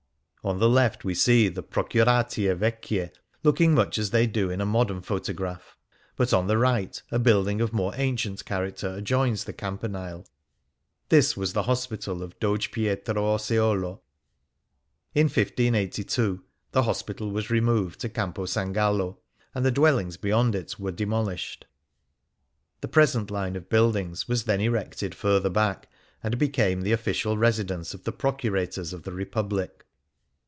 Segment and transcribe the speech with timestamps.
[0.43, 3.11] On the left we see the Procuratie Vecchie
[3.43, 5.77] looking much as they do in a modern photograph;
[6.15, 10.25] but on the right a build ing of more ancient character adjoins the Cam panile.
[11.09, 14.01] This was the Hospital of Doge Pietro Orseolo.
[15.13, 18.55] In 1582 the hospital was removed to Campo S.
[18.71, 19.19] Gallo,
[19.53, 21.67] and the dwellings beyond it were demolished;
[22.79, 25.87] the present line of buildings was then erected further back,
[26.23, 29.85] and became the official residence of the Procurators of the Re public.